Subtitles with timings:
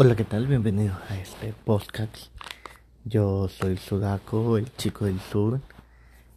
[0.00, 0.46] Hola, ¿qué tal?
[0.46, 2.28] Bienvenidos a este podcast.
[3.04, 5.60] Yo soy Sudaco, el chico del sur,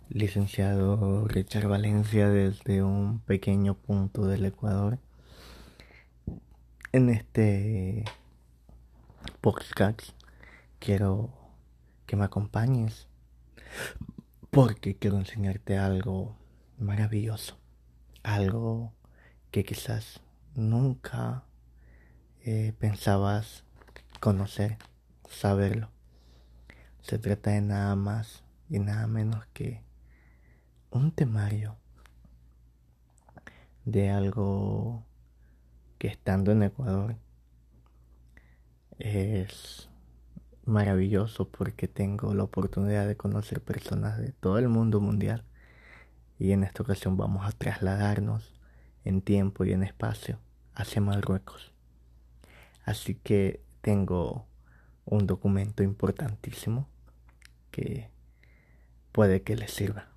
[0.09, 4.97] licenciado Richard Valencia desde un pequeño punto del Ecuador.
[6.91, 8.03] En este
[9.41, 10.09] podcast
[10.79, 11.29] quiero
[12.07, 13.07] que me acompañes
[14.49, 16.35] porque quiero enseñarte algo
[16.79, 17.59] maravilloso,
[18.23, 18.91] algo
[19.51, 20.19] que quizás
[20.55, 21.43] nunca
[22.43, 23.63] eh, pensabas
[24.19, 24.77] conocer,
[25.29, 25.89] saberlo.
[27.01, 29.83] Se trata de nada más y nada menos que
[30.89, 31.77] un temario
[33.85, 35.05] de algo
[35.97, 37.15] que estando en Ecuador
[38.97, 39.89] es
[40.65, 45.43] maravilloso porque tengo la oportunidad de conocer personas de todo el mundo mundial
[46.39, 48.53] y en esta ocasión vamos a trasladarnos
[49.03, 50.39] en tiempo y en espacio
[50.73, 51.71] hacia Marruecos.
[52.83, 54.47] Así que tengo
[55.05, 56.87] un documento importantísimo
[57.71, 58.09] que
[59.11, 60.09] puede que les sirva.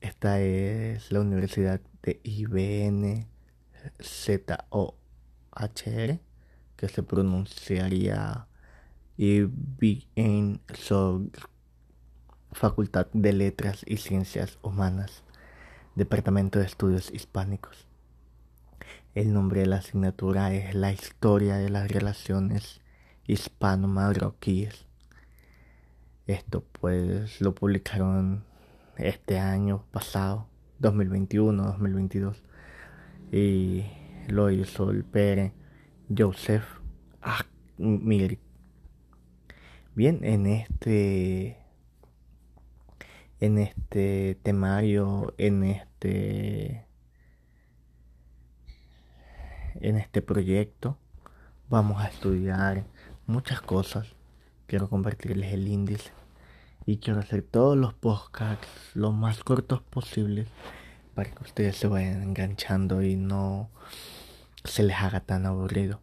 [0.00, 3.26] Esta es la Universidad de IBN
[4.02, 4.90] ZOHR,
[6.76, 8.46] que se pronunciaría
[9.16, 10.60] IBN
[12.52, 15.22] Facultad de Letras y Ciencias Humanas,
[15.94, 17.88] Departamento de Estudios Hispánicos.
[19.14, 22.80] El nombre de la asignatura es La historia de las relaciones
[23.28, 24.88] hispano-marroquíes.
[26.26, 28.42] Esto pues lo publicaron
[28.96, 30.48] este año pasado,
[30.80, 32.42] 2021-2022.
[33.30, 33.84] Y
[34.26, 35.52] lo hizo el Pere
[36.16, 36.64] Joseph
[37.20, 38.40] Ahmir.
[39.94, 41.58] Bien, en este
[43.38, 46.83] en este temario, en este
[49.80, 50.96] en este proyecto
[51.68, 52.84] vamos a estudiar
[53.26, 54.08] muchas cosas.
[54.66, 56.12] Quiero compartirles el índice
[56.86, 60.48] y quiero hacer todos los podcasts lo más cortos posibles
[61.14, 63.70] para que ustedes se vayan enganchando y no
[64.64, 66.00] se les haga tan aburrido.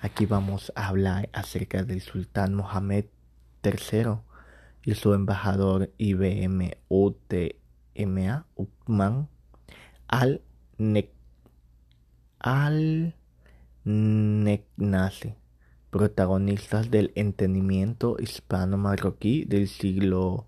[0.00, 3.06] Aquí vamos a hablar acerca del sultán Mohamed
[3.64, 4.20] III
[4.84, 9.28] y su embajador IBM UTMA Uthman
[10.06, 11.17] al-Nek
[12.38, 13.14] al
[13.84, 15.36] Necnace,
[15.90, 20.46] protagonistas del entendimiento hispano-marroquí del siglo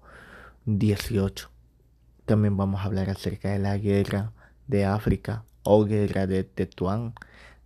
[0.66, 1.48] XVIII.
[2.26, 4.32] También vamos a hablar acerca de la guerra
[4.66, 7.14] de África o guerra de Tetuán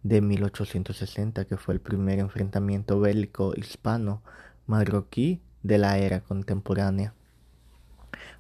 [0.03, 7.15] de 1860, que fue el primer enfrentamiento bélico hispano-marroquí de la era contemporánea.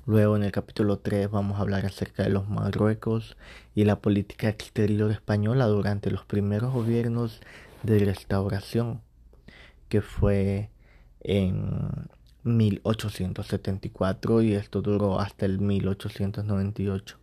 [0.06, 3.38] Luego en el capítulo 3 vamos a hablar acerca de los Marruecos
[3.74, 7.40] y la política exterior española durante los primeros gobiernos
[7.82, 9.00] de restauración,
[9.88, 10.68] que fue
[11.20, 11.88] en
[12.42, 17.16] 1874 y esto duró hasta el 1898.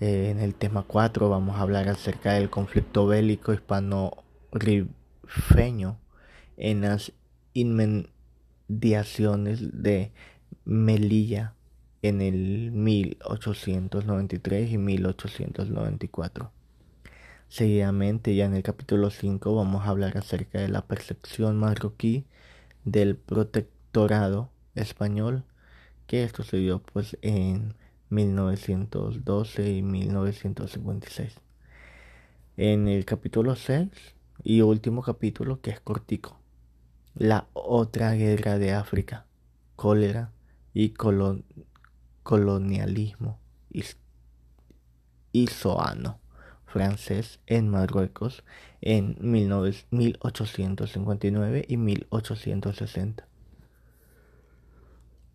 [0.00, 5.98] Eh, en el tema 4 vamos a hablar acerca del conflicto bélico hispano-rifeño
[6.58, 7.10] en las
[7.54, 10.12] inmediaciones de
[10.64, 11.54] Melilla
[12.00, 16.52] en el 1893 y 1894.
[17.48, 22.24] Seguidamente, ya en el capítulo 5, vamos a hablar acerca de la percepción marroquí
[22.84, 25.44] del protectorado español,
[26.06, 27.74] que esto se pues en
[28.10, 31.40] 1912 y 1956.
[32.56, 33.88] En el capítulo 6
[34.42, 36.38] y último capítulo, que es cortico,
[37.14, 39.26] la otra guerra de África,
[39.76, 40.33] cólera
[40.74, 40.94] y
[42.22, 43.40] colonialismo
[45.32, 46.20] isoano
[46.66, 48.44] francés en Marruecos
[48.80, 53.28] en 1859 y 1860.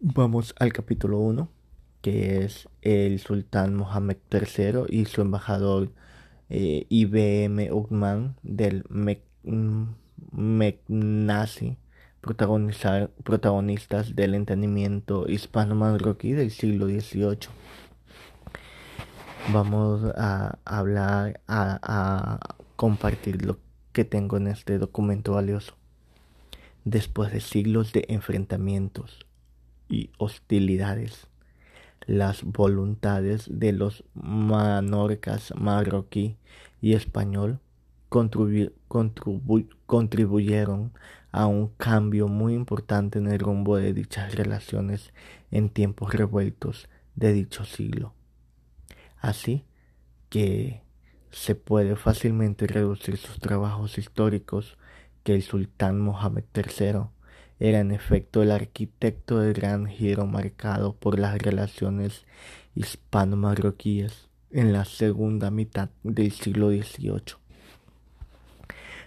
[0.01, 1.47] Vamos al capítulo 1,
[2.01, 5.93] que es el sultán Mohamed III y su embajador
[6.49, 8.83] eh, IBM Uthman del
[10.31, 11.77] Meknasi
[12.21, 17.49] protagonizar, protagonistas del entendimiento hispano-marroquí del siglo XVIII.
[19.53, 23.59] Vamos a hablar, a, a compartir lo
[23.93, 25.75] que tengo en este documento valioso.
[26.85, 29.25] Después de siglos de enfrentamientos
[29.87, 31.27] y hostilidades,
[32.05, 36.37] las voluntades de los manorcas marroquí
[36.81, 37.59] y español
[38.09, 40.91] contribuyeron
[41.31, 45.13] a un cambio muy importante en el rumbo de dichas relaciones
[45.51, 48.13] en tiempos revueltos de dicho siglo.
[49.19, 49.65] Así
[50.29, 50.81] que
[51.31, 54.77] se puede fácilmente reducir sus trabajos históricos
[55.23, 57.09] que el sultán Mohamed III
[57.59, 62.25] era en efecto el arquitecto del gran giro marcado por las relaciones
[62.73, 67.38] hispano-marroquíes en la segunda mitad del siglo XVIII.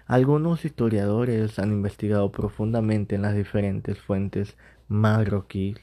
[0.06, 4.56] Algunos historiadores han investigado profundamente en las diferentes fuentes
[4.88, 5.78] marroquíes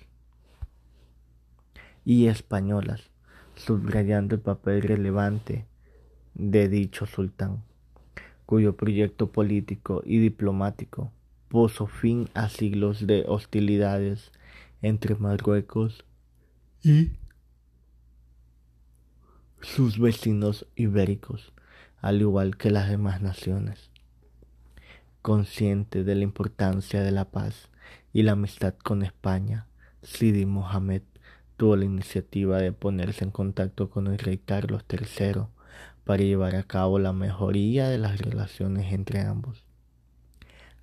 [2.05, 3.09] y españolas,
[3.55, 5.65] subrayando el papel relevante
[6.33, 7.63] de dicho sultán,
[8.45, 11.11] cuyo proyecto político y diplomático
[11.49, 14.31] puso fin a siglos de hostilidades
[14.81, 16.05] entre Marruecos
[16.83, 17.11] y
[19.61, 21.51] sus vecinos ibéricos,
[22.01, 23.89] al igual que las demás naciones.
[25.29, 27.69] Consciente de la importancia de la paz
[28.13, 29.67] y la amistad con España,
[30.01, 31.03] Sidi Mohamed
[31.55, 35.43] tuvo la iniciativa de ponerse en contacto con el rey Carlos III
[36.03, 39.63] para llevar a cabo la mejoría de las relaciones entre ambos.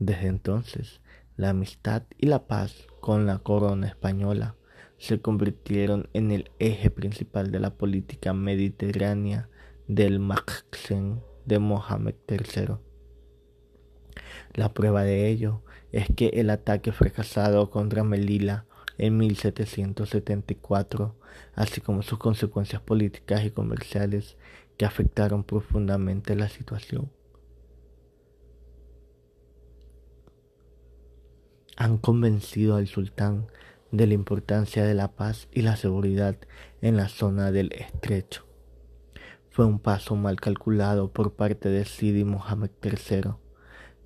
[0.06, 1.00] Desde entonces,
[1.38, 4.58] la amistad y la paz con la corona española
[4.98, 9.48] se convirtieron en el eje principal de la política mediterránea
[9.88, 12.80] del Maxen de Mohamed III.
[14.56, 15.64] La prueba de ello
[15.94, 18.66] es que el ataque fracasado contra Melilla
[18.98, 21.16] en 1774,
[21.56, 24.36] así como sus consecuencias políticas y comerciales
[24.76, 27.10] que afectaron profundamente la situación,
[31.76, 33.48] han convencido al sultán
[33.92, 36.36] de la importancia de la paz y la seguridad
[36.82, 38.46] en la zona del estrecho.
[39.50, 43.34] Fue un paso mal calculado por parte de Sidi Mohamed III,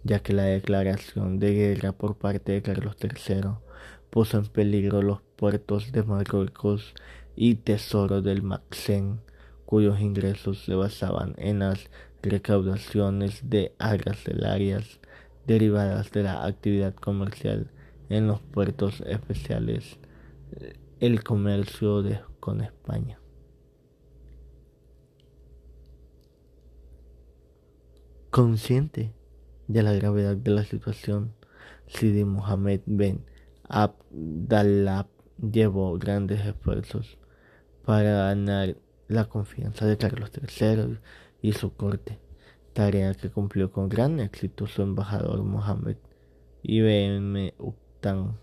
[0.03, 3.51] ya que la declaración de guerra por parte de Carlos III
[4.09, 6.93] puso en peligro los puertos de Marruecos
[7.35, 9.21] y tesoros del Maxen,
[9.65, 11.89] cuyos ingresos se basaban en las
[12.21, 14.99] recaudaciones de arancelarias
[15.47, 17.71] derivadas de la actividad comercial
[18.09, 19.97] en los puertos especiales
[20.99, 22.03] el comercio
[22.39, 23.19] con España.
[28.29, 29.13] Consciente
[29.67, 31.33] de la gravedad de la situación,
[31.87, 33.25] Sidi Mohamed Ben
[33.69, 35.07] Abdallah
[35.39, 37.17] llevó grandes esfuerzos
[37.85, 38.75] para ganar
[39.07, 40.99] la confianza de Carlos III
[41.41, 42.19] y su corte,
[42.77, 45.97] tarea que cumplió con gran éxito su embajador Mohamed
[46.61, 47.51] Ibn
[47.99, 48.37] tan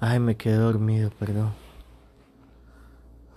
[0.00, 1.65] Ay, me quedé dormido, perdón.